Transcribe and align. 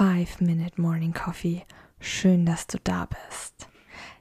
5 0.00 0.40
Minute 0.40 0.80
Morning 0.80 1.12
Coffee. 1.12 1.60
Schön, 2.00 2.46
dass 2.46 2.66
du 2.66 2.78
da 2.82 3.06
bist. 3.06 3.68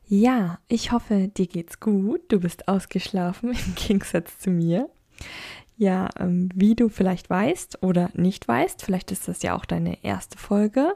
Ja, 0.10 0.60
ich 0.68 0.92
hoffe, 0.92 1.30
dir 1.30 1.48
geht's 1.48 1.80
gut. 1.80 2.20
Du 2.28 2.42
bist 2.42 2.68
ausgeschlafen 2.68 3.52
im 3.66 3.76
Gegensatz 3.76 4.40
zu 4.40 4.50
mir. 4.50 4.90
Ja, 5.78 6.10
ähm, 6.20 6.50
wie 6.54 6.76
du 6.76 6.90
vielleicht 6.90 7.30
weißt 7.30 7.82
oder 7.82 8.10
nicht 8.14 8.46
weißt, 8.46 8.84
vielleicht 8.84 9.14
ist 9.14 9.30
das 9.30 9.42
ja 9.42 9.56
auch 9.56 9.64
deine 9.64 10.04
erste 10.04 10.38
Folge 10.38 10.96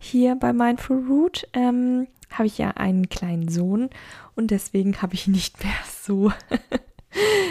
hier 0.00 0.34
bei 0.34 0.52
Mindful 0.52 1.06
Root, 1.06 1.46
ähm, 1.52 2.08
habe 2.28 2.48
ich 2.48 2.58
ja 2.58 2.70
einen 2.70 3.08
kleinen 3.08 3.48
Sohn 3.48 3.88
und 4.34 4.50
deswegen 4.50 5.00
habe 5.00 5.14
ich 5.14 5.28
nicht 5.28 5.62
mehr 5.62 5.78
so 6.02 6.32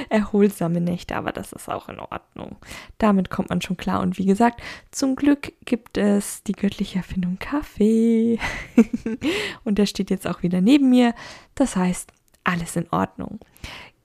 erholsame 0.09 0.81
Nächte, 0.81 1.15
aber 1.15 1.31
das 1.31 1.53
ist 1.53 1.69
auch 1.69 1.89
in 1.89 1.99
Ordnung. 1.99 2.57
Damit 2.97 3.29
kommt 3.29 3.49
man 3.49 3.61
schon 3.61 3.77
klar. 3.77 4.01
Und 4.01 4.17
wie 4.17 4.25
gesagt, 4.25 4.61
zum 4.91 5.15
Glück 5.15 5.53
gibt 5.65 5.97
es 5.97 6.43
die 6.43 6.53
göttliche 6.53 6.99
Erfindung 6.99 7.37
Kaffee. 7.39 8.39
und 9.63 9.77
der 9.77 9.85
steht 9.85 10.09
jetzt 10.09 10.27
auch 10.27 10.43
wieder 10.43 10.61
neben 10.61 10.89
mir. 10.89 11.13
Das 11.55 11.75
heißt, 11.75 12.11
alles 12.43 12.75
in 12.75 12.89
Ordnung. 12.91 13.39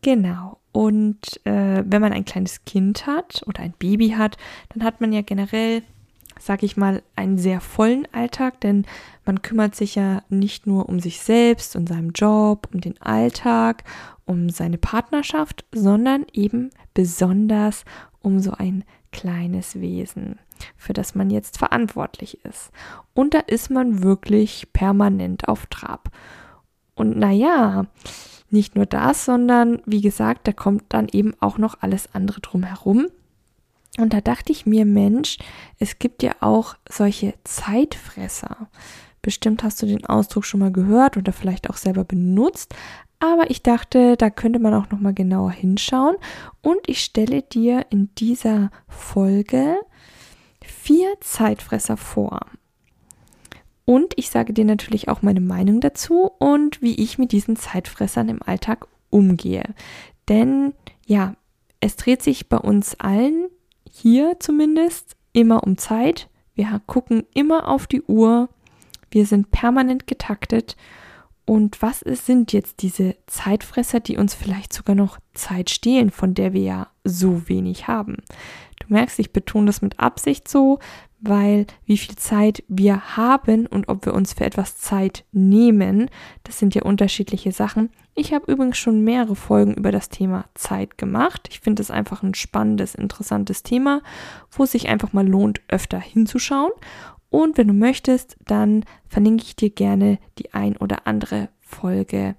Genau. 0.02 0.58
Und 0.72 1.44
äh, 1.44 1.82
wenn 1.84 2.00
man 2.00 2.12
ein 2.12 2.24
kleines 2.24 2.64
Kind 2.64 3.06
hat 3.06 3.42
oder 3.46 3.62
ein 3.62 3.74
Baby 3.78 4.10
hat, 4.10 4.36
dann 4.70 4.84
hat 4.84 5.00
man 5.00 5.12
ja 5.12 5.22
generell 5.22 5.82
sage 6.38 6.66
ich 6.66 6.76
mal, 6.76 7.02
einen 7.16 7.38
sehr 7.38 7.60
vollen 7.60 8.06
Alltag, 8.12 8.60
denn 8.60 8.86
man 9.24 9.42
kümmert 9.42 9.74
sich 9.74 9.94
ja 9.94 10.22
nicht 10.28 10.66
nur 10.66 10.88
um 10.88 11.00
sich 11.00 11.20
selbst 11.20 11.76
und 11.76 11.88
seinen 11.88 12.12
Job, 12.12 12.68
um 12.72 12.80
den 12.80 13.00
Alltag, 13.00 13.84
um 14.28 14.50
seine 14.50 14.78
Partnerschaft, 14.78 15.64
sondern 15.72 16.26
eben 16.32 16.70
besonders 16.94 17.84
um 18.20 18.40
so 18.40 18.52
ein 18.52 18.84
kleines 19.10 19.80
Wesen, 19.80 20.38
für 20.76 20.92
das 20.92 21.14
man 21.14 21.30
jetzt 21.30 21.58
verantwortlich 21.58 22.44
ist. 22.44 22.70
Und 23.14 23.34
da 23.34 23.40
ist 23.40 23.70
man 23.70 24.02
wirklich 24.02 24.72
permanent 24.72 25.48
auf 25.48 25.66
Trab. 25.66 26.10
Und 26.94 27.16
naja, 27.16 27.86
nicht 28.50 28.76
nur 28.76 28.86
das, 28.86 29.24
sondern 29.24 29.80
wie 29.86 30.00
gesagt, 30.00 30.46
da 30.46 30.52
kommt 30.52 30.84
dann 30.90 31.08
eben 31.08 31.34
auch 31.40 31.58
noch 31.58 31.76
alles 31.80 32.14
andere 32.14 32.40
drumherum. 32.40 33.06
Und 33.98 34.12
da 34.12 34.20
dachte 34.20 34.52
ich 34.52 34.66
mir, 34.66 34.84
Mensch, 34.84 35.38
es 35.78 35.98
gibt 35.98 36.22
ja 36.22 36.32
auch 36.40 36.76
solche 36.88 37.34
Zeitfresser. 37.44 38.68
Bestimmt 39.22 39.62
hast 39.62 39.82
du 39.82 39.86
den 39.86 40.06
Ausdruck 40.06 40.44
schon 40.44 40.60
mal 40.60 40.70
gehört 40.70 41.16
oder 41.16 41.32
vielleicht 41.32 41.68
auch 41.68 41.76
selber 41.76 42.04
benutzt, 42.04 42.74
aber 43.20 43.50
ich 43.50 43.62
dachte, 43.62 44.16
da 44.16 44.30
könnte 44.30 44.58
man 44.58 44.74
auch 44.74 44.90
noch 44.90 45.00
mal 45.00 45.14
genauer 45.14 45.50
hinschauen 45.50 46.16
und 46.62 46.80
ich 46.86 47.00
stelle 47.02 47.42
dir 47.42 47.86
in 47.90 48.14
dieser 48.16 48.70
Folge 48.86 49.76
vier 50.62 51.08
Zeitfresser 51.20 51.96
vor. 51.96 52.40
Und 53.84 54.12
ich 54.16 54.28
sage 54.28 54.52
dir 54.52 54.64
natürlich 54.64 55.08
auch 55.08 55.22
meine 55.22 55.40
Meinung 55.40 55.80
dazu 55.80 56.30
und 56.38 56.82
wie 56.82 56.94
ich 57.02 57.16
mit 57.18 57.32
diesen 57.32 57.56
Zeitfressern 57.56 58.28
im 58.28 58.42
Alltag 58.42 58.86
umgehe. 59.08 59.74
Denn 60.28 60.74
ja, 61.06 61.34
es 61.80 61.96
dreht 61.96 62.22
sich 62.22 62.48
bei 62.48 62.58
uns 62.58 63.00
allen 63.00 63.48
hier 63.90 64.38
zumindest 64.40 65.16
immer 65.32 65.64
um 65.64 65.78
Zeit. 65.78 66.28
Wir 66.54 66.80
gucken 66.86 67.24
immer 67.34 67.68
auf 67.68 67.86
die 67.86 68.02
Uhr. 68.02 68.50
Wir 69.10 69.24
sind 69.24 69.50
permanent 69.50 70.06
getaktet. 70.06 70.76
Und 71.48 71.80
was 71.80 72.02
ist, 72.02 72.26
sind 72.26 72.52
jetzt 72.52 72.82
diese 72.82 73.16
Zeitfresser, 73.26 74.00
die 74.00 74.18
uns 74.18 74.34
vielleicht 74.34 74.70
sogar 74.70 74.94
noch 74.94 75.18
Zeit 75.32 75.70
stehlen, 75.70 76.10
von 76.10 76.34
der 76.34 76.52
wir 76.52 76.60
ja 76.60 76.88
so 77.04 77.48
wenig 77.48 77.88
haben? 77.88 78.18
Du 78.80 78.92
merkst, 78.92 79.18
ich 79.18 79.32
betone 79.32 79.64
das 79.64 79.80
mit 79.80 79.98
Absicht 79.98 80.46
so, 80.46 80.78
weil 81.20 81.66
wie 81.86 81.96
viel 81.96 82.16
Zeit 82.16 82.62
wir 82.68 83.16
haben 83.16 83.66
und 83.66 83.88
ob 83.88 84.04
wir 84.04 84.12
uns 84.12 84.34
für 84.34 84.44
etwas 84.44 84.76
Zeit 84.76 85.24
nehmen, 85.32 86.10
das 86.44 86.58
sind 86.58 86.74
ja 86.74 86.82
unterschiedliche 86.82 87.50
Sachen. 87.50 87.88
Ich 88.14 88.34
habe 88.34 88.52
übrigens 88.52 88.76
schon 88.76 89.02
mehrere 89.02 89.34
Folgen 89.34 89.72
über 89.72 89.90
das 89.90 90.10
Thema 90.10 90.44
Zeit 90.52 90.98
gemacht. 90.98 91.48
Ich 91.50 91.60
finde 91.60 91.80
es 91.80 91.90
einfach 91.90 92.22
ein 92.22 92.34
spannendes, 92.34 92.94
interessantes 92.94 93.62
Thema, 93.62 94.02
wo 94.50 94.64
es 94.64 94.72
sich 94.72 94.90
einfach 94.90 95.14
mal 95.14 95.26
lohnt, 95.26 95.62
öfter 95.68 95.98
hinzuschauen. 95.98 96.72
Und 97.30 97.58
wenn 97.58 97.68
du 97.68 97.74
möchtest, 97.74 98.36
dann 98.46 98.84
verlinke 99.08 99.44
ich 99.44 99.56
dir 99.56 99.70
gerne 99.70 100.18
die 100.38 100.54
ein 100.54 100.76
oder 100.76 101.06
andere 101.06 101.48
Folge 101.60 102.36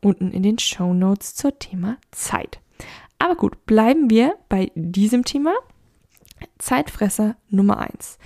unten 0.00 0.30
in 0.30 0.42
den 0.42 0.58
Show 0.58 0.94
Notes 0.94 1.34
zur 1.34 1.58
Thema 1.58 1.98
Zeit. 2.10 2.60
Aber 3.18 3.36
gut, 3.36 3.66
bleiben 3.66 4.10
wir 4.10 4.34
bei 4.48 4.72
diesem 4.74 5.24
Thema. 5.24 5.54
Zeitfresser 6.58 7.36
Nummer 7.50 7.78
1. 7.78 8.18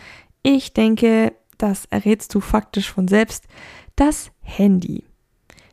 Ich 0.43 0.73
denke, 0.73 1.35
das 1.59 1.87
errätst 1.87 2.35
du 2.35 2.41
faktisch 2.41 2.91
von 2.91 3.09
selbst, 3.09 3.47
das 3.97 4.31
Handy. 4.41 5.05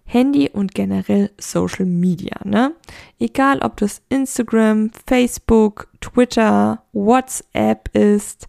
Handy 0.06 0.50
und 0.50 0.76
generell 0.76 1.32
Social 1.40 1.86
Media, 1.86 2.38
ne? 2.44 2.76
Egal 3.20 3.60
ob 3.60 3.78
das 3.78 4.02
Instagram, 4.10 4.92
Facebook, 5.08 5.88
Twitter, 6.02 6.84
WhatsApp 6.92 7.96
ist. 7.96 8.48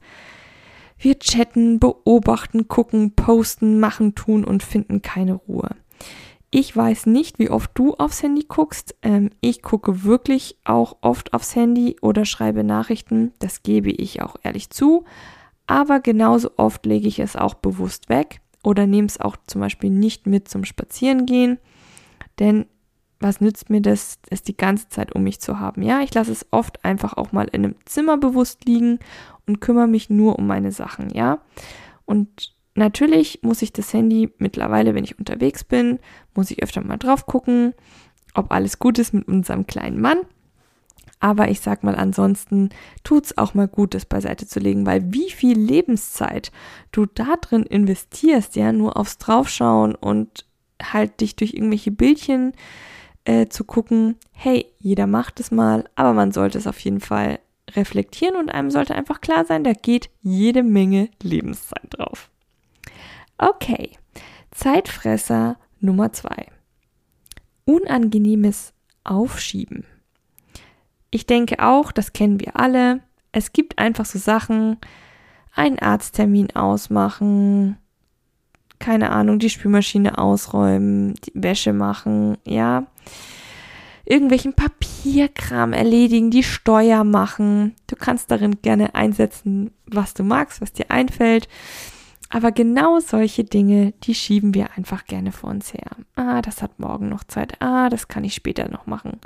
Wir 1.05 1.19
chatten, 1.19 1.79
beobachten, 1.81 2.67
gucken, 2.67 3.15
posten, 3.15 3.79
machen, 3.79 4.15
tun 4.15 4.43
und 4.43 4.63
finden 4.63 5.03
keine 5.03 5.35
Ruhe. 5.35 5.69
Ich 6.51 6.75
weiß 6.75 7.05
nicht, 7.05 7.39
wie 7.39 7.51
oft 7.51 7.73
du 7.75 7.93
aufs 7.97 8.23
Handy 8.23 8.47
guckst. 8.49 8.95
Ähm, 9.03 9.29
ich 9.43 9.61
gucke 9.61 10.05
wirklich 10.05 10.57
auch 10.65 10.97
oft 11.03 11.35
aufs 11.35 11.55
Handy 11.55 11.97
oder 12.01 12.25
schreibe 12.25 12.65
Nachrichten. 12.65 13.35
Das 13.39 13.63
gebe 13.63 13.91
ich 13.91 14.23
auch 14.23 14.37
ehrlich 14.45 14.71
zu. 14.71 15.05
Aber 15.67 16.01
genauso 16.01 16.53
oft 16.57 16.87
lege 16.87 17.07
ich 17.07 17.19
es 17.19 17.37
auch 17.37 17.53
bewusst 17.53 18.09
weg 18.09 18.41
oder 18.63 18.87
nehme 18.87 19.07
es 19.07 19.21
auch 19.21 19.37
zum 19.47 19.61
Beispiel 19.61 19.91
nicht 19.91 20.27
mit 20.27 20.49
zum 20.49 20.65
Spazierengehen. 20.65 21.59
Denn 22.39 22.65
was 23.25 23.41
nützt 23.41 23.71
mir 23.71 23.81
das, 23.81 24.19
es 24.31 24.43
die 24.43 24.57
ganze 24.57 24.89
Zeit 24.89 25.15
um 25.15 25.25
mich 25.25 25.41
zu 25.41 25.59
haben? 25.59 25.83
Ja, 25.83 26.01
ich 26.03 26.15
lasse 26.15 26.31
es 26.31 26.47
oft 26.53 26.85
einfach 26.85 27.15
auch 27.15 27.33
mal 27.33 27.47
in 27.47 27.65
einem 27.65 27.75
Zimmer 27.85 28.19
bewusst 28.19 28.65
liegen 28.65 29.01
und 29.47 29.61
kümmere 29.61 29.89
mich 29.89 30.11
nur 30.11 30.39
um 30.39 30.47
meine 30.47 30.71
Sachen, 30.71 31.11
ja. 31.11 31.41
Und 32.05 32.55
Natürlich 32.75 33.41
muss 33.43 33.63
ich 33.63 33.73
das 33.73 33.93
Handy 33.93 34.33
mittlerweile, 34.39 34.95
wenn 34.95 35.05
ich 35.05 35.19
unterwegs 35.19 35.63
bin, 35.63 36.01
muss 36.35 36.51
ich 36.51 36.63
öfter 36.63 36.83
mal 36.83 36.97
drauf 36.97 37.27
gucken, 37.27 37.73
ob 38.35 38.51
alles 38.51 38.81
gut 38.81 38.99
ist 38.99 39.15
mit 39.15 39.29
unserem 39.29 39.67
kleinen 39.67 40.01
Mann. 40.01 40.19
Aber 41.21 41.49
ich 41.49 41.61
sag 41.61 41.85
mal, 41.85 41.95
ansonsten 41.95 42.71
tut's 43.05 43.39
auch 43.39 43.55
mal 43.55 43.69
gut, 43.69 43.95
das 43.95 44.05
beiseite 44.05 44.47
zu 44.47 44.59
legen, 44.59 44.85
weil 44.87 45.13
wie 45.13 45.31
viel 45.31 45.57
Lebenszeit 45.57 46.51
du 46.91 47.07
da 47.07 47.37
drin 47.41 47.63
investierst, 47.63 48.57
ja, 48.57 48.73
nur 48.73 48.97
aufs 48.97 49.19
Draufschauen 49.19 49.95
und 49.95 50.45
halt 50.83 51.21
dich 51.21 51.37
durch 51.37 51.55
irgendwelche 51.55 51.93
Bildchen 51.93 52.53
äh, 53.25 53.47
zu 53.47 53.65
gucken, 53.65 54.17
hey, 54.33 54.67
jeder 54.79 55.07
macht 55.07 55.41
es 55.41 55.51
mal, 55.51 55.89
aber 55.95 56.13
man 56.13 56.33
sollte 56.33 56.59
es 56.59 56.67
auf 56.67 56.79
jeden 56.81 57.01
Fall 57.01 57.39
reflektieren 57.71 58.37
und 58.37 58.51
einem 58.51 58.71
sollte 58.71 58.95
einfach 58.95 59.21
klar 59.21 59.45
sein, 59.45 59.65
da 59.65 59.73
geht 59.73 60.11
jede 60.23 60.63
Menge 60.63 61.09
Lebenszeit 61.23 61.87
drauf. 61.91 62.31
Okay, 63.39 63.93
Zeitfresser 64.55 65.57
Nummer 65.81 66.13
zwei. 66.13 66.47
Unangenehmes 67.65 68.73
Aufschieben. 69.03 69.85
Ich 71.11 71.27
denke 71.27 71.59
auch, 71.59 71.91
das 71.91 72.13
kennen 72.13 72.41
wir 72.41 72.59
alle. 72.59 73.01
Es 73.33 73.53
gibt 73.53 73.79
einfach 73.79 74.05
so 74.05 74.19
Sachen, 74.19 74.79
einen 75.53 75.79
Arzttermin 75.79 76.55
ausmachen, 76.55 77.79
keine 78.79 79.11
Ahnung, 79.11 79.39
die 79.39 79.51
Spülmaschine 79.51 80.19
ausräumen, 80.19 81.15
die 81.15 81.33
Wäsche 81.35 81.73
machen, 81.73 82.39
ja. 82.47 82.87
Irgendwelchen 84.07 84.53
Papierkram 84.55 85.73
erledigen, 85.73 86.31
die 86.31 86.43
Steuer 86.43 87.05
machen. 87.05 87.75
Du 87.87 87.97
kannst 87.97 88.31
darin 88.31 88.61
gerne 88.61 88.95
einsetzen, 88.95 89.71
was 89.87 90.13
du 90.13 90.25
magst, 90.25 90.61
was 90.61 90.73
dir 90.73 90.91
einfällt. 90.91 91.49
Aber 92.29 92.53
genau 92.53 92.99
solche 93.01 93.45
Dinge, 93.45 93.93
die 94.03 94.15
schieben 94.15 94.55
wir 94.55 94.77
einfach 94.77 95.05
gerne 95.07 95.33
vor 95.33 95.51
uns 95.51 95.73
her. 95.73 95.91
Ah, 96.17 96.43
das 96.43 96.63
hat 96.63 96.79
morgen 96.79 97.09
noch 97.09 97.25
Zeit. 97.25 97.63
Ah, 97.63 97.89
das 97.89 98.09
kann 98.09 98.25
ich 98.25 98.35
später 98.35 98.69
noch 98.69 98.87
machen. 98.87 99.21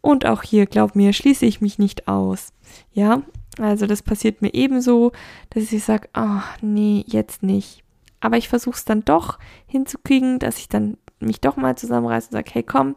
Und 0.00 0.26
auch 0.26 0.42
hier, 0.42 0.66
glaub 0.66 0.96
mir, 0.96 1.12
schließe 1.12 1.44
ich 1.44 1.60
mich 1.60 1.78
nicht 1.78 2.08
aus. 2.08 2.52
Ja, 2.92 3.22
Also 3.60 3.86
das 3.86 4.02
passiert 4.02 4.40
mir 4.40 4.54
ebenso, 4.54 5.12
dass 5.50 5.72
ich 5.72 5.84
sage, 5.84 6.08
oh 6.16 6.40
nee, 6.62 7.04
jetzt 7.06 7.42
nicht. 7.42 7.82
Aber 8.20 8.36
ich 8.36 8.48
versuche 8.48 8.76
es 8.76 8.84
dann 8.84 9.04
doch 9.04 9.38
hinzukriegen, 9.66 10.38
dass 10.38 10.58
ich 10.58 10.68
dann 10.68 10.96
mich 11.20 11.40
doch 11.40 11.56
mal 11.56 11.76
zusammenreiße 11.76 12.28
und 12.28 12.32
sage, 12.32 12.50
hey 12.52 12.62
komm, 12.62 12.96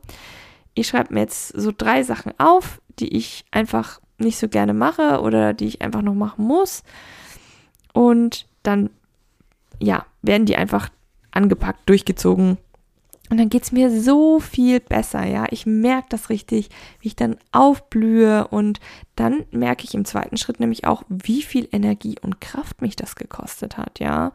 ich 0.74 0.88
schreibe 0.88 1.14
mir 1.14 1.22
jetzt 1.22 1.50
so 1.50 1.72
drei 1.76 2.04
Sachen 2.04 2.34
auf, 2.40 2.82
die 3.00 3.16
ich 3.16 3.46
einfach 3.52 4.00
nicht 4.18 4.38
so 4.38 4.48
gerne 4.48 4.74
mache 4.74 5.22
oder 5.22 5.54
die 5.54 5.66
ich 5.66 5.82
einfach 5.82 6.02
noch 6.02 6.14
machen 6.14 6.46
muss. 6.46 6.84
Und 7.94 8.48
dann, 8.64 8.90
ja, 9.80 10.06
werden 10.22 10.46
die 10.46 10.56
einfach 10.56 10.90
angepackt, 11.32 11.90
durchgezogen. 11.90 12.58
Und 13.30 13.38
dann 13.38 13.50
geht 13.50 13.64
es 13.64 13.72
mir 13.72 13.90
so 13.90 14.42
viel 14.42 14.82
besser, 14.82 15.26
ja. 15.26 15.46
Ich 15.52 15.66
merke 15.66 16.08
das 16.10 16.30
richtig, 16.30 16.70
wie 17.00 17.08
ich 17.08 17.16
dann 17.16 17.38
aufblühe 17.54 18.46
und 18.48 18.82
dann 19.16 19.46
merke 19.52 19.86
ich 19.86 19.94
im 19.94 20.04
zweiten 20.04 20.36
Schritt 20.36 20.60
nämlich 20.60 20.86
auch, 20.86 21.04
wie 21.08 21.42
viel 21.42 21.68
Energie 21.72 22.18
und 22.22 22.42
Kraft 22.42 22.82
mich 22.82 22.98
das 22.98 23.16
gekostet 23.16 23.78
hat, 23.78 24.00
ja. 24.00 24.34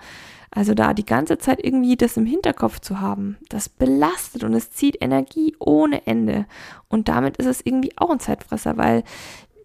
Also 0.56 0.72
da 0.72 0.94
die 0.94 1.04
ganze 1.04 1.36
Zeit 1.36 1.62
irgendwie 1.62 1.96
das 1.96 2.16
im 2.16 2.24
Hinterkopf 2.24 2.80
zu 2.80 2.98
haben, 2.98 3.36
das 3.50 3.68
belastet 3.68 4.42
und 4.42 4.54
es 4.54 4.70
zieht 4.70 4.96
Energie 5.02 5.54
ohne 5.58 6.06
Ende. 6.06 6.46
Und 6.88 7.08
damit 7.08 7.36
ist 7.36 7.44
es 7.44 7.60
irgendwie 7.62 7.92
auch 7.98 8.08
ein 8.08 8.20
Zeitfresser, 8.20 8.78
weil 8.78 9.04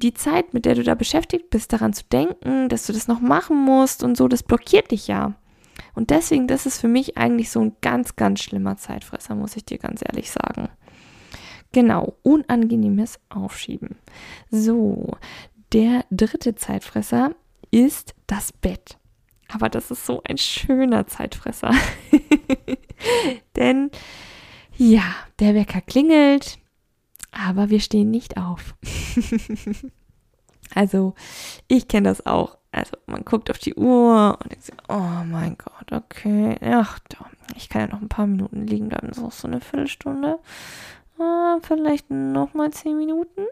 die 0.01 0.13
Zeit, 0.13 0.53
mit 0.53 0.65
der 0.65 0.75
du 0.75 0.83
da 0.83 0.93
beschäftigt 0.93 1.49
bist, 1.49 1.71
daran 1.71 1.93
zu 1.93 2.03
denken, 2.11 2.67
dass 2.67 2.88
du 2.88 2.91
das 2.91 3.07
noch 3.07 3.21
machen 3.21 3.63
musst 3.63 4.03
und 4.03 4.17
so, 4.17 4.27
das 4.27 4.43
blockiert 4.43 4.91
dich 4.91 5.07
ja. 5.07 5.33
Und 5.95 6.09
deswegen, 6.09 6.47
das 6.47 6.65
ist 6.65 6.81
für 6.81 6.89
mich 6.89 7.17
eigentlich 7.17 7.51
so 7.51 7.61
ein 7.61 7.77
ganz, 7.79 8.17
ganz 8.17 8.41
schlimmer 8.41 8.75
Zeitfresser, 8.75 9.33
muss 9.33 9.55
ich 9.55 9.63
dir 9.63 9.77
ganz 9.77 10.01
ehrlich 10.05 10.29
sagen. 10.29 10.67
Genau, 11.71 12.17
unangenehmes 12.21 13.17
Aufschieben. 13.29 13.95
So, 14.49 15.15
der 15.71 16.03
dritte 16.11 16.55
Zeitfresser 16.55 17.31
ist 17.71 18.13
das 18.27 18.51
Bett. 18.51 18.97
Aber 19.53 19.69
das 19.69 19.92
ist 19.92 20.06
so 20.06 20.21
ein 20.27 20.38
schöner 20.38 21.07
Zeitfresser. 21.07 21.71
Denn 23.56 23.92
ja, 24.77 25.03
der 25.39 25.56
Wecker 25.56 25.81
klingelt, 25.81 26.57
aber 27.31 27.69
wir 27.69 27.80
stehen 27.80 28.09
nicht 28.12 28.38
auf. 28.38 28.75
also, 30.75 31.13
ich 31.68 31.88
kenne 31.88 32.09
das 32.09 32.25
auch. 32.25 32.57
Also, 32.71 32.94
man 33.06 33.25
guckt 33.25 33.51
auf 33.51 33.59
die 33.59 33.75
Uhr 33.75 34.38
und 34.42 34.51
denkt 34.51 34.65
sich, 34.65 34.75
oh 34.88 35.24
mein 35.25 35.57
Gott, 35.57 35.92
okay, 35.92 36.56
ach, 36.62 37.00
ich 37.57 37.68
kann 37.69 37.81
ja 37.81 37.88
noch 37.88 38.01
ein 38.01 38.09
paar 38.09 38.27
Minuten 38.27 38.65
liegen 38.65 38.89
bleiben, 38.89 39.09
das 39.09 39.18
ist 39.18 39.24
auch 39.24 39.31
so 39.31 39.47
eine 39.47 39.59
Viertelstunde. 39.59 40.39
Ah, 41.19 41.59
vielleicht 41.62 42.09
noch 42.09 42.54
mal 42.54 42.71
zehn 42.71 42.97
Minuten. 42.97 43.45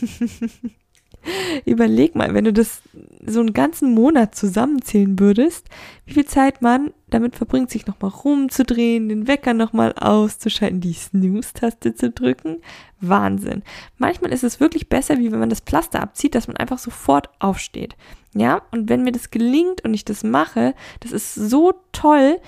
Überleg 1.64 2.14
mal, 2.14 2.34
wenn 2.34 2.44
du 2.44 2.52
das 2.52 2.82
so 3.26 3.40
einen 3.40 3.52
ganzen 3.52 3.94
Monat 3.94 4.34
zusammenzählen 4.34 5.18
würdest, 5.18 5.68
wie 6.06 6.14
viel 6.14 6.26
Zeit 6.26 6.62
man 6.62 6.92
damit 7.08 7.36
verbringt, 7.36 7.70
sich 7.70 7.86
nochmal 7.86 8.10
rumzudrehen, 8.10 9.08
den 9.08 9.26
Wecker 9.26 9.54
nochmal 9.54 9.92
auszuschalten, 9.94 10.80
die 10.80 10.92
Snooze-Taste 10.92 11.94
zu 11.94 12.10
drücken. 12.10 12.58
Wahnsinn. 13.00 13.62
Manchmal 13.98 14.32
ist 14.32 14.44
es 14.44 14.60
wirklich 14.60 14.88
besser, 14.88 15.18
wie 15.18 15.30
wenn 15.30 15.38
man 15.38 15.50
das 15.50 15.60
Pflaster 15.60 16.00
abzieht, 16.00 16.34
dass 16.34 16.48
man 16.48 16.56
einfach 16.56 16.78
sofort 16.78 17.28
aufsteht. 17.38 17.96
Ja, 18.34 18.62
und 18.72 18.88
wenn 18.88 19.04
mir 19.04 19.12
das 19.12 19.30
gelingt 19.30 19.84
und 19.84 19.94
ich 19.94 20.04
das 20.04 20.24
mache, 20.24 20.74
das 21.00 21.12
ist 21.12 21.34
so 21.34 21.74
toll, 21.92 22.38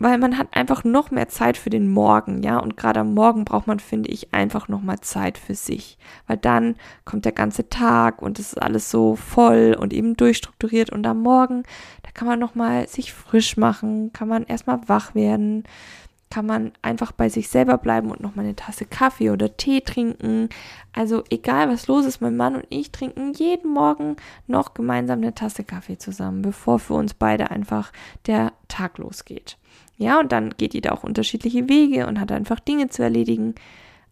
weil 0.00 0.18
man 0.18 0.38
hat 0.38 0.48
einfach 0.52 0.82
noch 0.82 1.10
mehr 1.12 1.28
Zeit 1.28 1.56
für 1.56 1.70
den 1.70 1.88
Morgen, 1.88 2.42
ja, 2.42 2.58
und 2.58 2.76
gerade 2.76 3.00
am 3.00 3.14
Morgen 3.14 3.44
braucht 3.44 3.68
man, 3.68 3.78
finde 3.78 4.10
ich, 4.10 4.34
einfach 4.34 4.66
noch 4.68 4.82
mal 4.82 5.00
Zeit 5.00 5.38
für 5.38 5.54
sich, 5.54 5.98
weil 6.26 6.36
dann 6.36 6.74
kommt 7.04 7.24
der 7.24 7.32
ganze 7.32 7.68
Tag 7.68 8.20
und 8.20 8.38
es 8.38 8.54
ist 8.54 8.62
alles 8.62 8.90
so 8.90 9.14
voll 9.14 9.76
und 9.78 9.92
eben 9.92 10.16
durchstrukturiert 10.16 10.90
und 10.90 11.06
am 11.06 11.22
Morgen, 11.22 11.62
da 12.02 12.10
kann 12.12 12.26
man 12.26 12.40
noch 12.40 12.56
mal 12.56 12.88
sich 12.88 13.12
frisch 13.12 13.56
machen, 13.56 14.12
kann 14.12 14.28
man 14.28 14.44
erstmal 14.44 14.80
wach 14.88 15.14
werden, 15.14 15.62
kann 16.34 16.46
man 16.46 16.72
einfach 16.82 17.12
bei 17.12 17.28
sich 17.28 17.48
selber 17.48 17.78
bleiben 17.78 18.10
und 18.10 18.20
noch 18.20 18.34
mal 18.34 18.42
eine 18.42 18.56
Tasse 18.56 18.86
Kaffee 18.86 19.30
oder 19.30 19.56
Tee 19.56 19.82
trinken. 19.82 20.48
Also 20.92 21.22
egal 21.30 21.68
was 21.68 21.86
los 21.86 22.04
ist, 22.06 22.20
mein 22.20 22.36
Mann 22.36 22.56
und 22.56 22.66
ich 22.70 22.90
trinken 22.90 23.32
jeden 23.34 23.72
Morgen 23.72 24.16
noch 24.48 24.74
gemeinsam 24.74 25.20
eine 25.20 25.32
Tasse 25.32 25.62
Kaffee 25.62 25.96
zusammen, 25.96 26.42
bevor 26.42 26.80
für 26.80 26.94
uns 26.94 27.14
beide 27.14 27.52
einfach 27.52 27.92
der 28.26 28.52
Tag 28.66 28.98
losgeht. 28.98 29.58
Ja, 29.96 30.20
und 30.20 30.32
dann 30.32 30.50
geht 30.56 30.74
jeder 30.74 30.92
auch 30.92 31.04
unterschiedliche 31.04 31.68
Wege 31.68 32.06
und 32.06 32.20
hat 32.20 32.32
einfach 32.32 32.60
Dinge 32.60 32.88
zu 32.88 33.02
erledigen. 33.02 33.54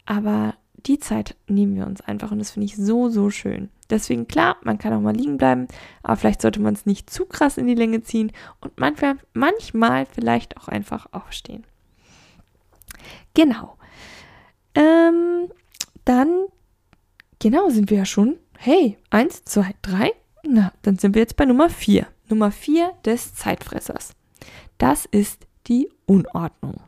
Aber 0.07 0.55
die 0.87 0.99
Zeit 0.99 1.37
nehmen 1.47 1.77
wir 1.77 1.87
uns 1.87 2.01
einfach 2.01 2.31
und 2.31 2.39
das 2.39 2.53
finde 2.53 2.67
ich 2.67 2.77
so, 2.77 3.09
so 3.09 3.31
schön. 3.31 3.69
Deswegen 3.91 4.27
klar, 4.27 4.57
man 4.63 4.79
kann 4.79 4.93
auch 4.93 5.01
mal 5.01 5.15
liegen 5.15 5.39
bleiben, 5.39 5.69
aber 6.03 6.17
vielleicht 6.17 6.43
sollte 6.43 6.61
man 6.61 6.75
es 6.75 6.87
nicht 6.87 7.11
zu 7.11 7.27
krass 7.27 7.59
in 7.59 7.67
die 7.67 7.75
Länge 7.75 8.03
ziehen 8.03 8.33
und 8.61 8.79
manchmal, 8.79 9.17
manchmal 9.33 10.07
vielleicht 10.07 10.57
auch 10.57 10.69
einfach 10.69 11.07
aufstehen. 11.13 11.65
Genau. 13.35 13.77
Ähm, 14.75 15.51
dann, 16.05 16.47
genau, 17.39 17.69
sind 17.69 17.91
wir 17.91 17.99
ja 17.99 18.05
schon. 18.05 18.39
Hey, 18.59 18.99
eins, 19.11 19.45
zwei, 19.45 19.75
drei. 19.83 20.13
Na, 20.45 20.73
dann 20.83 20.97
sind 20.97 21.15
wir 21.15 21.23
jetzt 21.23 21.37
bei 21.37 21.45
Nummer 21.45 21.69
vier. 21.69 22.07
Nummer 22.29 22.51
vier 22.51 22.93
des 23.05 23.35
Zeitfressers. 23.35 24.15
Das 24.79 25.07
ist 25.07 25.47
die 25.67 25.89
Unordnung. 26.07 26.81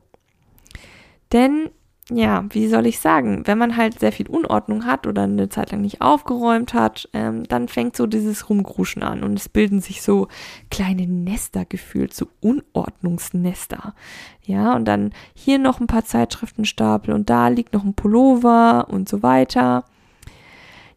Denn, 1.33 1.71
ja, 2.11 2.45
wie 2.51 2.69
soll 2.69 2.87
ich 2.87 3.01
sagen, 3.01 3.47
wenn 3.47 3.59
man 3.59 3.77
halt 3.77 3.99
sehr 3.99 4.13
viel 4.13 4.29
Unordnung 4.29 4.85
hat 4.85 5.07
oder 5.07 5.23
eine 5.23 5.49
Zeit 5.49 5.73
lang 5.73 5.81
nicht 5.81 6.01
aufgeräumt 6.01 6.75
hat, 6.75 7.09
ähm, 7.13 7.45
dann 7.45 7.69
fängt 7.69 7.97
so 7.97 8.07
dieses 8.07 8.49
Rumgruschen 8.49 9.03
an 9.03 9.25
und 9.25 9.39
es 9.39 9.49
bilden 9.49 9.81
sich 9.81 10.03
so 10.03 10.29
kleine 10.71 11.07
Nester 11.07 11.65
gefühlt, 11.65 12.15
so 12.15 12.29
Unordnungsnester. 12.41 13.95
Ja, 14.43 14.77
und 14.77 14.85
dann 14.85 15.13
hier 15.35 15.59
noch 15.59 15.81
ein 15.81 15.87
paar 15.87 16.05
Zeitschriftenstapel 16.05 17.13
und 17.15 17.31
da 17.31 17.49
liegt 17.49 17.73
noch 17.73 17.85
ein 17.85 17.95
Pullover 17.95 18.89
und 18.91 19.09
so 19.09 19.23
weiter. 19.23 19.85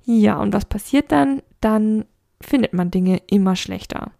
Ja, 0.04 0.40
und 0.40 0.54
was 0.54 0.66
passiert 0.66 1.12
dann? 1.12 1.42
Dann 1.62 2.06
findet 2.42 2.74
man 2.74 2.92
Dinge 2.92 3.22
immer 3.28 3.56
schlechter. 3.56 4.12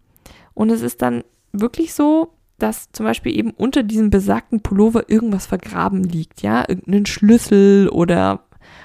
Und 0.54 0.70
es 0.70 0.82
ist 0.82 1.02
dann 1.02 1.22
wirklich 1.52 1.94
so, 1.94 2.32
dass 2.58 2.90
zum 2.92 3.06
Beispiel 3.06 3.36
eben 3.36 3.50
unter 3.50 3.82
diesem 3.82 4.10
besagten 4.10 4.60
Pullover 4.60 5.08
irgendwas 5.08 5.46
vergraben 5.46 6.02
liegt, 6.02 6.42
ja, 6.42 6.64
irgendein 6.68 7.06
Schlüssel 7.06 7.88
oder 7.88 8.44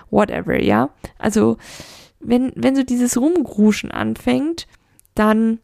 whatever, 0.10 0.62
ja. 0.62 0.90
Also 1.18 1.58
wenn, 2.20 2.52
wenn 2.56 2.75
so 2.75 2.84
dieses 2.84 3.18
Rumgruschen 3.18 3.92
anfängt, 3.92 4.68
dann 5.16 5.60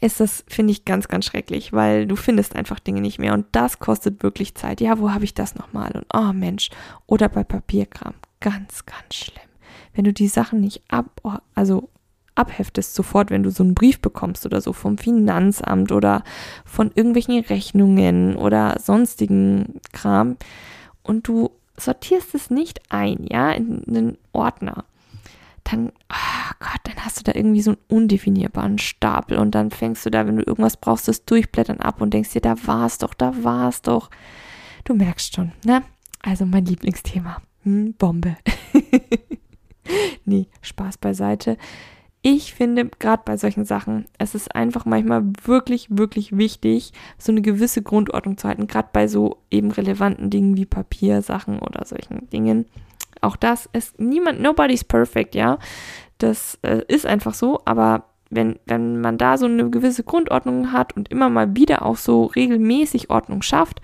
ist 0.00 0.20
das, 0.20 0.44
finde 0.48 0.72
ich, 0.72 0.84
ganz, 0.84 1.08
ganz 1.08 1.26
schrecklich, 1.26 1.72
weil 1.72 2.06
du 2.06 2.16
findest 2.16 2.56
einfach 2.56 2.78
Dinge 2.78 3.00
nicht 3.00 3.18
mehr 3.18 3.34
und 3.34 3.46
das 3.52 3.78
kostet 3.80 4.22
wirklich 4.22 4.54
Zeit. 4.54 4.80
Ja, 4.80 4.98
wo 4.98 5.10
habe 5.10 5.24
ich 5.24 5.34
das 5.34 5.54
nochmal? 5.56 5.92
Und 5.92 6.06
oh 6.14 6.32
Mensch, 6.32 6.70
oder 7.06 7.28
bei 7.28 7.44
Papierkram, 7.44 8.14
ganz, 8.40 8.86
ganz 8.86 9.14
schlimm. 9.14 9.42
Wenn 9.94 10.04
du 10.04 10.12
die 10.12 10.28
Sachen 10.28 10.60
nicht 10.60 10.82
ab, 10.88 11.20
also 11.54 11.90
abheftest 12.34 12.94
sofort, 12.94 13.30
wenn 13.30 13.42
du 13.42 13.50
so 13.50 13.62
einen 13.62 13.74
Brief 13.74 14.00
bekommst 14.00 14.46
oder 14.46 14.60
so 14.60 14.72
vom 14.72 14.98
Finanzamt 14.98 15.92
oder 15.92 16.22
von 16.64 16.90
irgendwelchen 16.94 17.40
Rechnungen 17.40 18.36
oder 18.36 18.78
sonstigen 18.80 19.80
Kram 19.92 20.36
und 21.02 21.28
du 21.28 21.50
sortierst 21.76 22.34
es 22.34 22.50
nicht 22.50 22.80
ein, 22.90 23.26
ja, 23.28 23.50
in 23.52 23.82
einen 23.88 24.18
Ordner, 24.32 24.84
dann, 25.64 25.88
oh 25.88 26.54
Gott, 26.58 26.80
dann 26.84 27.04
hast 27.04 27.18
du 27.18 27.24
da 27.24 27.32
irgendwie 27.34 27.62
so 27.62 27.72
einen 27.72 27.80
undefinierbaren 27.88 28.78
Stapel 28.78 29.38
und 29.38 29.54
dann 29.54 29.70
fängst 29.70 30.04
du 30.04 30.10
da, 30.10 30.26
wenn 30.26 30.36
du 30.36 30.42
irgendwas 30.42 30.76
brauchst, 30.76 31.08
das 31.08 31.24
Durchblättern 31.24 31.80
ab 31.80 32.00
und 32.00 32.12
denkst 32.12 32.32
dir, 32.32 32.40
da 32.40 32.54
war 32.66 32.86
es 32.86 32.98
doch, 32.98 33.14
da 33.14 33.44
war 33.44 33.68
es 33.68 33.82
doch. 33.82 34.10
Du 34.84 34.94
merkst 34.94 35.34
schon, 35.34 35.52
ne? 35.64 35.82
Also 36.22 36.44
mein 36.44 36.64
Lieblingsthema. 36.64 37.40
Hm, 37.62 37.94
Bombe. 37.94 38.36
nee, 40.24 40.48
Spaß 40.62 40.98
beiseite 40.98 41.56
ich 42.22 42.52
finde, 42.54 42.90
gerade 42.98 43.22
bei 43.24 43.36
solchen 43.36 43.64
Sachen, 43.64 44.04
es 44.18 44.34
ist 44.34 44.54
einfach 44.54 44.84
manchmal 44.84 45.24
wirklich, 45.42 45.88
wirklich 45.90 46.36
wichtig, 46.36 46.92
so 47.18 47.32
eine 47.32 47.40
gewisse 47.40 47.82
Grundordnung 47.82 48.36
zu 48.36 48.46
halten, 48.46 48.66
gerade 48.66 48.88
bei 48.92 49.08
so 49.08 49.38
eben 49.50 49.70
relevanten 49.70 50.28
Dingen 50.28 50.56
wie 50.56 50.66
Papiersachen 50.66 51.58
oder 51.60 51.86
solchen 51.86 52.28
Dingen. 52.30 52.66
Auch 53.22 53.36
das 53.36 53.68
ist 53.72 53.98
niemand, 53.98 54.40
nobody's 54.40 54.84
perfect, 54.84 55.34
ja. 55.34 55.58
Das 56.18 56.58
äh, 56.62 56.82
ist 56.88 57.06
einfach 57.06 57.32
so, 57.32 57.60
aber 57.64 58.04
wenn, 58.28 58.58
wenn 58.66 59.00
man 59.00 59.16
da 59.18 59.38
so 59.38 59.46
eine 59.46 59.70
gewisse 59.70 60.04
Grundordnung 60.04 60.72
hat 60.72 60.96
und 60.96 61.10
immer 61.10 61.30
mal 61.30 61.56
wieder 61.56 61.84
auch 61.84 61.96
so 61.96 62.26
regelmäßig 62.26 63.10
Ordnung 63.10 63.42
schafft, 63.42 63.80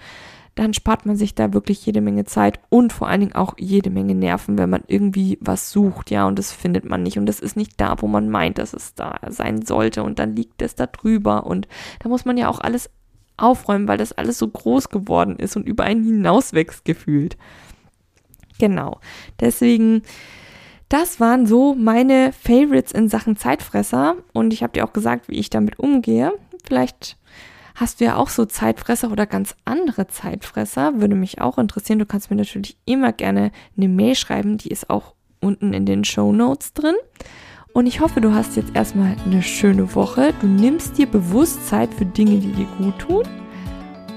dann 0.56 0.74
spart 0.74 1.06
man 1.06 1.16
sich 1.16 1.34
da 1.34 1.52
wirklich 1.52 1.84
jede 1.86 2.00
Menge 2.00 2.24
Zeit 2.24 2.58
und 2.70 2.92
vor 2.92 3.08
allen 3.08 3.20
Dingen 3.20 3.34
auch 3.34 3.54
jede 3.58 3.90
Menge 3.90 4.14
Nerven, 4.14 4.58
wenn 4.58 4.70
man 4.70 4.82
irgendwie 4.88 5.38
was 5.40 5.70
sucht, 5.70 6.10
ja, 6.10 6.26
und 6.26 6.38
das 6.38 6.50
findet 6.50 6.84
man 6.84 7.02
nicht 7.02 7.18
und 7.18 7.26
das 7.26 7.40
ist 7.40 7.56
nicht 7.56 7.80
da, 7.80 7.96
wo 8.00 8.08
man 8.08 8.30
meint, 8.30 8.58
dass 8.58 8.72
es 8.72 8.94
da 8.94 9.20
sein 9.28 9.62
sollte 9.62 10.02
und 10.02 10.18
dann 10.18 10.34
liegt 10.34 10.62
es 10.62 10.74
da 10.74 10.86
drüber 10.86 11.46
und 11.46 11.68
da 12.00 12.08
muss 12.08 12.24
man 12.24 12.38
ja 12.38 12.48
auch 12.48 12.58
alles 12.58 12.90
aufräumen, 13.36 13.86
weil 13.86 13.98
das 13.98 14.12
alles 14.12 14.38
so 14.38 14.48
groß 14.48 14.88
geworden 14.88 15.36
ist 15.36 15.56
und 15.56 15.68
über 15.68 15.84
einen 15.84 16.02
hinauswächst 16.02 16.86
gefühlt. 16.86 17.36
Genau. 18.58 18.98
Deswegen 19.38 20.02
das 20.88 21.18
waren 21.18 21.46
so 21.46 21.74
meine 21.74 22.32
Favorites 22.32 22.92
in 22.92 23.08
Sachen 23.08 23.36
Zeitfresser 23.36 24.16
und 24.32 24.52
ich 24.52 24.62
habe 24.62 24.72
dir 24.72 24.84
auch 24.84 24.92
gesagt, 24.92 25.28
wie 25.28 25.38
ich 25.38 25.50
damit 25.50 25.78
umgehe. 25.78 26.32
Vielleicht 26.64 27.16
hast 27.76 28.00
du 28.00 28.06
ja 28.06 28.16
auch 28.16 28.30
so 28.30 28.46
Zeitfresser 28.46 29.12
oder 29.12 29.26
ganz 29.26 29.54
andere 29.64 30.08
Zeitfresser, 30.08 31.00
würde 31.00 31.14
mich 31.14 31.40
auch 31.40 31.58
interessieren. 31.58 31.98
Du 31.98 32.06
kannst 32.06 32.30
mir 32.30 32.36
natürlich 32.36 32.76
immer 32.86 33.12
gerne 33.12 33.52
eine 33.76 33.88
Mail 33.88 34.16
schreiben, 34.16 34.58
die 34.58 34.70
ist 34.70 34.90
auch 34.90 35.14
unten 35.40 35.72
in 35.72 35.86
den 35.86 36.02
Show 36.04 36.32
Notes 36.32 36.72
drin. 36.72 36.96
Und 37.72 37.86
ich 37.86 38.00
hoffe, 38.00 38.22
du 38.22 38.34
hast 38.34 38.56
jetzt 38.56 38.74
erstmal 38.74 39.14
eine 39.26 39.42
schöne 39.42 39.94
Woche. 39.94 40.32
Du 40.40 40.46
nimmst 40.46 40.96
dir 40.96 41.06
bewusst 41.06 41.68
Zeit 41.68 41.92
für 41.92 42.06
Dinge, 42.06 42.38
die 42.38 42.52
dir 42.52 42.66
gut 42.78 42.98
tun. 42.98 43.24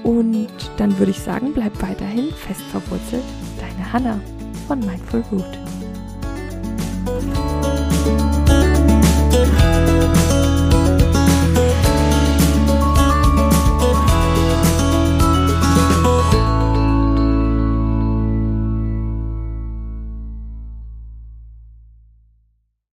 Und 0.02 0.48
dann 0.78 0.98
würde 0.98 1.10
ich 1.10 1.18
sagen, 1.18 1.52
bleib 1.52 1.82
weiterhin 1.82 2.30
fest 2.32 2.62
verwurzelt. 2.72 3.22
Deine 3.60 3.92
Hanna 3.92 4.20
von 4.66 4.80
Mindful 4.80 5.22
Root. 5.30 5.58